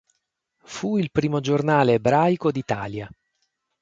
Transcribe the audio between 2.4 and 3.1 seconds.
d'Italia.